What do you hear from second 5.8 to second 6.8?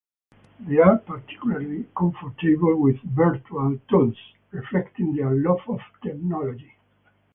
technology.